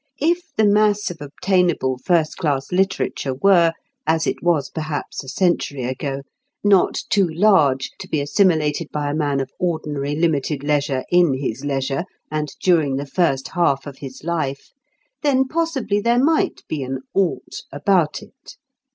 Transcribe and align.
If 0.17 0.51
the 0.57 0.65
mass 0.65 1.11
of 1.11 1.21
obtainable 1.21 1.99
first 2.03 2.35
class 2.37 2.71
literature 2.71 3.35
were, 3.35 3.71
as 4.07 4.25
it 4.25 4.41
was 4.41 4.71
perhaps 4.71 5.23
a 5.23 5.27
century 5.27 5.83
ago, 5.83 6.23
not 6.63 6.99
too 7.11 7.29
large 7.29 7.91
to 7.99 8.07
be 8.07 8.19
assimilated 8.19 8.87
by 8.91 9.11
a 9.11 9.15
man 9.15 9.39
of 9.39 9.51
ordinary 9.59 10.15
limited 10.15 10.63
leisure 10.63 11.03
in 11.11 11.35
his 11.35 11.63
leisure 11.63 12.05
and 12.31 12.49
during 12.63 12.95
the 12.95 13.05
first 13.05 13.49
half 13.49 13.85
of 13.85 13.99
his 13.99 14.23
life, 14.23 14.71
then 15.21 15.47
possibly 15.47 15.99
there 16.01 16.17
might 16.17 16.61
be 16.67 16.81
an 16.81 17.01
"ought" 17.13 17.61
about 17.71 18.23
it. 18.23 18.55